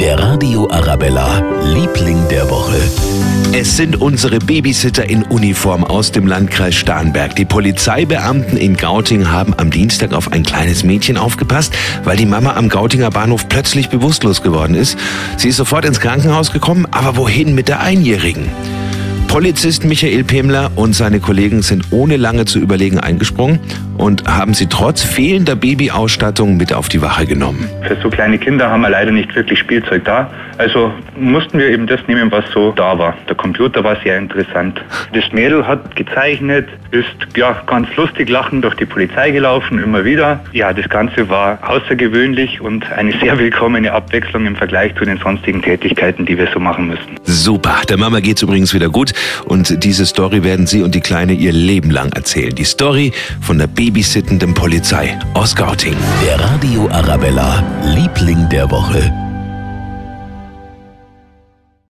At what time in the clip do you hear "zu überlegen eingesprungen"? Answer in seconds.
22.46-23.60